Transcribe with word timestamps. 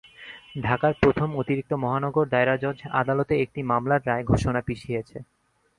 ঢাকার 0.63 0.93
প্রথম 1.01 1.29
অতিরিক্ত 1.35 1.71
মহানগর 1.83 2.25
দায়রা 2.27 2.55
জজ 2.57 2.77
আদালতে 3.01 3.33
একটি 3.43 3.59
মামলার 3.63 4.01
রায় 4.05 4.23
ঘোষণা 4.23 4.61
পিছিয়েছে। 4.67 5.17